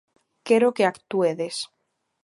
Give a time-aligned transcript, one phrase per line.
[0.47, 1.55] Quero que actuedes.